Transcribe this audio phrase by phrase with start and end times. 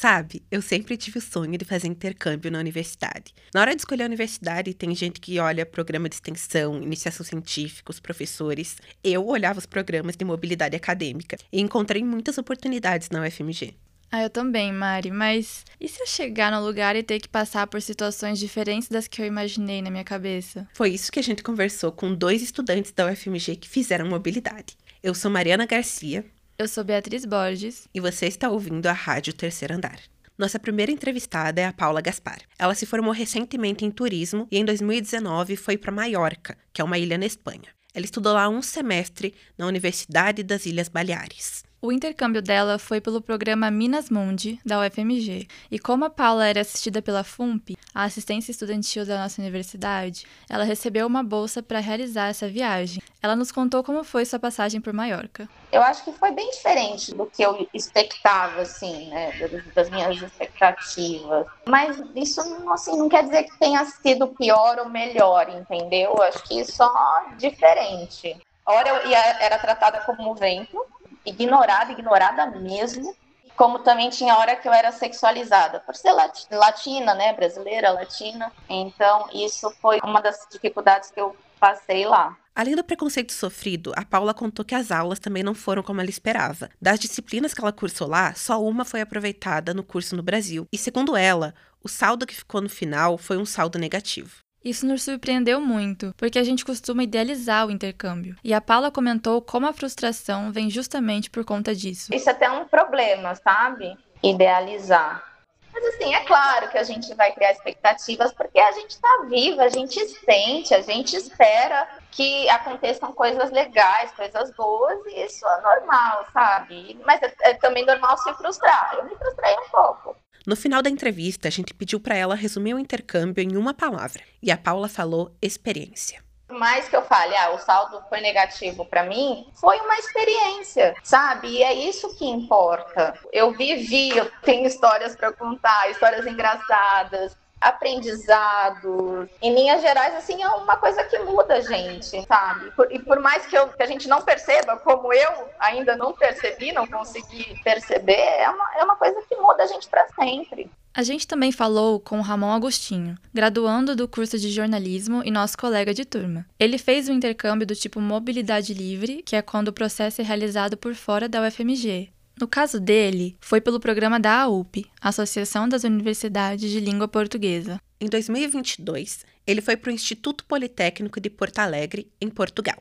[0.00, 3.34] Sabe, eu sempre tive o sonho de fazer intercâmbio na universidade.
[3.52, 7.90] Na hora de escolher a universidade, tem gente que olha programa de extensão, iniciação científica,
[7.90, 8.76] os professores.
[9.02, 13.74] Eu olhava os programas de mobilidade acadêmica e encontrei muitas oportunidades na UFMG.
[14.08, 17.66] Ah, eu também, Mari, mas e se eu chegar no lugar e ter que passar
[17.66, 20.68] por situações diferentes das que eu imaginei na minha cabeça?
[20.74, 24.76] Foi isso que a gente conversou com dois estudantes da UFMG que fizeram mobilidade.
[25.02, 26.24] Eu sou Mariana Garcia.
[26.60, 27.86] Eu sou Beatriz Borges.
[27.94, 30.00] E você está ouvindo a Rádio Terceiro Andar.
[30.36, 32.40] Nossa primeira entrevistada é a Paula Gaspar.
[32.58, 36.98] Ela se formou recentemente em turismo e em 2019 foi para Maiorca, que é uma
[36.98, 37.68] ilha na Espanha.
[37.94, 41.62] Ela estudou lá um semestre na Universidade das Ilhas Baleares.
[41.80, 45.46] O intercâmbio dela foi pelo programa Minas Mundi, da UFMG.
[45.70, 50.64] E como a Paula era assistida pela FUMP, a assistência estudantil da nossa universidade, ela
[50.64, 53.00] recebeu uma bolsa para realizar essa viagem.
[53.22, 55.48] Ela nos contou como foi sua passagem por Maiorca.
[55.72, 59.32] Eu acho que foi bem diferente do que eu expectava, assim, né,
[59.74, 61.46] das minhas expectativas.
[61.68, 62.40] Mas isso,
[62.72, 66.14] assim, não quer dizer que tenha sido pior ou melhor, entendeu?
[66.16, 66.90] Eu acho que só
[67.36, 68.36] diferente.
[68.64, 70.78] A hora eu ia, era tratada como vento,
[71.26, 73.14] ignorada, ignorada mesmo.
[73.58, 78.52] Como também tinha hora que eu era sexualizada, por ser latina, né, brasileira, latina.
[78.68, 82.36] Então, isso foi uma das dificuldades que eu passei lá.
[82.54, 86.08] Além do preconceito sofrido, a Paula contou que as aulas também não foram como ela
[86.08, 86.68] esperava.
[86.80, 90.66] Das disciplinas que ela cursou lá, só uma foi aproveitada no curso no Brasil.
[90.72, 94.36] E segundo ela, o saldo que ficou no final foi um saldo negativo.
[94.68, 98.36] Isso nos surpreendeu muito, porque a gente costuma idealizar o intercâmbio.
[98.44, 102.14] E a Paula comentou como a frustração vem justamente por conta disso.
[102.14, 103.96] Isso é até um problema, sabe?
[104.22, 105.24] Idealizar.
[105.72, 109.62] Mas assim, é claro que a gente vai criar expectativas porque a gente está viva,
[109.62, 115.60] a gente sente, a gente espera que aconteçam coisas legais, coisas boas, e isso é
[115.62, 117.00] normal, sabe?
[117.06, 118.96] Mas é, é também normal se frustrar.
[118.98, 120.16] Eu me frustrei um pouco.
[120.48, 124.22] No final da entrevista, a gente pediu para ela resumir o intercâmbio em uma palavra,
[124.42, 126.24] e a Paula falou experiência.
[126.48, 131.48] Mais que eu fale, ah, o saldo foi negativo para mim, foi uma experiência, sabe?
[131.48, 133.12] E é isso que importa.
[133.30, 139.28] Eu vivi, eu tenho histórias para contar, histórias engraçadas, aprendizado.
[139.42, 142.72] Em linhas gerais, assim, é uma coisa que muda a gente, sabe?
[142.90, 146.72] e por mais que, eu, que a gente não perceba, como eu ainda não percebi,
[146.72, 149.20] não consegui perceber, é uma, é uma coisa
[149.68, 150.70] gente para sempre.
[150.98, 155.94] A gente também falou com Ramon Agostinho, graduando do curso de jornalismo e nosso colega
[155.94, 156.44] de turma.
[156.58, 160.76] Ele fez um intercâmbio do tipo mobilidade livre, que é quando o processo é realizado
[160.76, 166.70] por fora da UFMG, no caso dele, foi pelo programa da AUP, Associação das Universidades
[166.70, 167.80] de Língua Portuguesa.
[168.00, 172.76] Em 2022, ele foi para o Instituto Politécnico de Porto Alegre, em Portugal,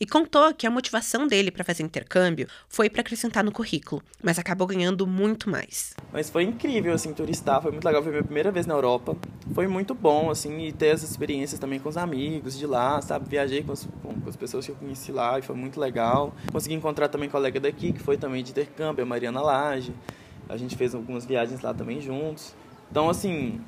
[0.00, 4.38] e contou que a motivação dele para fazer intercâmbio foi para acrescentar no currículo, mas
[4.38, 5.92] acabou ganhando muito mais.
[6.12, 9.16] Mas foi incrível, assim, turistar, foi muito legal, foi minha primeira vez na Europa,
[9.54, 13.28] foi muito bom, assim, e ter essas experiências também com os amigos de lá, sabe,
[13.28, 16.32] viajei com as, com as pessoas que eu conheci lá e foi muito legal.
[16.50, 19.92] Consegui encontrar também colega daqui, que foi também de intercâmbio, a Mariana Lage,
[20.48, 22.54] a gente fez algumas viagens lá também juntos.
[22.90, 23.60] Então, assim,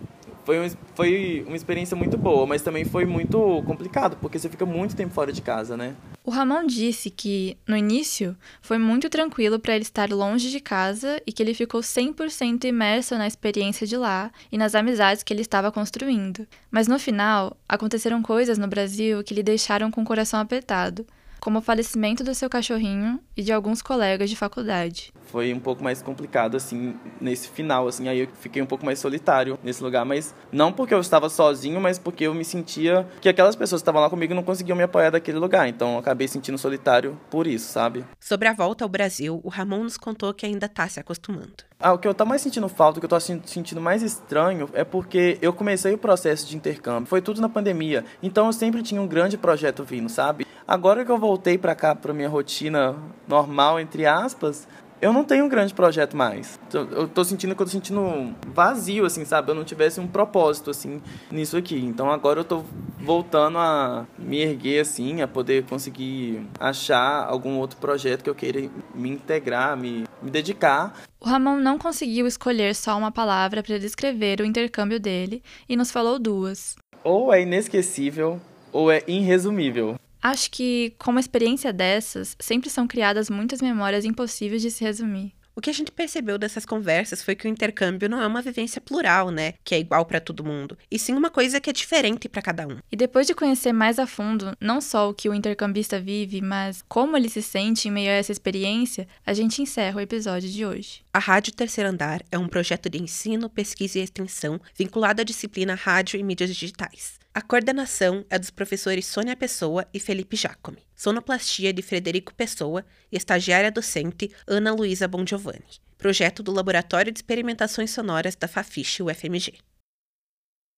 [0.44, 4.66] foi, um, foi uma experiência muito boa, mas também foi muito complicado, porque você fica
[4.66, 5.94] muito tempo fora de casa, né?
[6.22, 11.21] O Ramon disse que, no início, foi muito tranquilo para ele estar longe de casa
[11.27, 15.43] e que ele ficou 100% imerso na experiência de lá e nas amizades que ele
[15.43, 16.47] estava construindo.
[16.71, 21.06] Mas no final, aconteceram coisas no Brasil que lhe deixaram com o coração apertado
[21.44, 25.12] como o falecimento do seu cachorrinho e de alguns colegas de faculdade.
[25.27, 28.99] Foi um pouco mais complicado, assim, nesse final, assim, aí eu fiquei um pouco mais
[28.99, 33.28] solitário nesse lugar, mas não porque eu estava sozinho, mas porque eu me sentia que
[33.28, 36.27] aquelas pessoas que estavam lá comigo não conseguiam me apoiar daquele lugar, então eu acabei
[36.27, 38.06] sentindo solitário por isso, sabe?
[38.19, 41.53] Sobre a volta ao Brasil, o Ramon nos contou que ainda está se acostumando.
[41.78, 44.71] Ah, o que eu tô mais sentindo falta, o que eu tô sentindo mais estranho
[44.72, 47.06] é porque eu comecei o processo de intercâmbio.
[47.06, 48.06] Foi tudo na pandemia.
[48.22, 50.47] Então eu sempre tinha um grande projeto vindo, sabe?
[50.66, 52.97] Agora que eu voltei para cá, para minha rotina
[53.28, 54.66] normal, entre aspas,
[55.00, 56.58] eu não tenho um grande projeto mais.
[56.72, 59.50] Eu tô sentindo que eu tô sentindo vazio, assim, sabe?
[59.50, 61.78] Eu não tivesse um propósito, assim, nisso aqui.
[61.78, 62.64] Então agora eu tô
[62.99, 68.67] voltando a me erguer, assim, a poder conseguir achar algum outro projeto que eu queira
[68.94, 70.94] me integrar, me, me dedicar.
[71.20, 75.90] O Ramon não conseguiu escolher só uma palavra para descrever o intercâmbio dele e nos
[75.90, 76.75] falou duas.
[77.02, 78.40] Ou é inesquecível
[78.72, 79.96] ou é irresumível.
[80.25, 85.35] Acho que, com uma experiência dessas, sempre são criadas muitas memórias impossíveis de se resumir.
[85.55, 88.81] O que a gente percebeu dessas conversas foi que o intercâmbio não é uma vivência
[88.81, 89.53] plural, né?
[89.62, 92.67] Que é igual para todo mundo, e sim uma coisa que é diferente para cada
[92.67, 92.79] um.
[92.91, 96.82] E depois de conhecer mais a fundo não só o que o intercambista vive, mas
[96.88, 100.65] como ele se sente em meio a essa experiência, a gente encerra o episódio de
[100.65, 101.03] hoje.
[101.12, 105.75] A Rádio Terceiro Andar é um projeto de ensino, pesquisa e extensão vinculado à disciplina
[105.75, 107.23] Rádio e Mídias Digitais.
[107.36, 110.86] A coordenação é dos professores Sônia Pessoa e Felipe Jacome.
[110.94, 115.81] Sonoplastia de Frederico Pessoa e estagiária docente Ana Luísa Bongiovanni.
[115.98, 119.54] Projeto do Laboratório de Experimentações Sonoras da Fafiche UFMG.